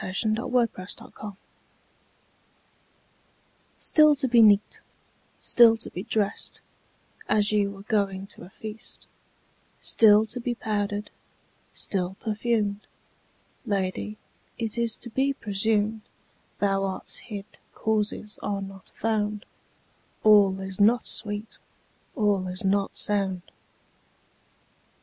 Simplex 0.01 0.95
Munditiis 0.97 1.35
STILL 3.77 4.15
to 4.15 4.27
be 4.27 4.41
neat, 4.41 4.79
still 5.39 5.77
to 5.77 5.91
be 5.91 6.01
drest, 6.01 6.61
As 7.29 7.51
you 7.51 7.69
were 7.69 7.83
going 7.83 8.25
to 8.25 8.41
a 8.43 8.49
feast; 8.49 9.05
Still 9.79 10.25
to 10.25 10.39
be 10.39 10.55
powder'd, 10.55 11.11
still 11.71 12.15
perfumed: 12.19 12.87
Lady, 13.63 14.17
it 14.57 14.75
is 14.75 14.97
to 14.97 15.11
be 15.11 15.33
presumed, 15.33 16.01
Though 16.57 16.83
art's 16.83 17.17
hid 17.29 17.59
causes 17.75 18.39
are 18.41 18.63
not 18.63 18.89
found, 18.89 19.45
5 20.23 20.25
All 20.25 20.61
is 20.61 20.81
not 20.81 21.05
sweet, 21.05 21.59
all 22.15 22.47
is 22.47 22.65
not 22.65 22.97
sound. 22.97 23.43